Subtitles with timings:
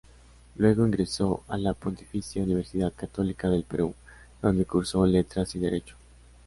[0.55, 3.93] Luego ingresó a la Pontificia Universidad Católica del Perú,
[4.41, 5.95] donde cursó Letras y Derecho.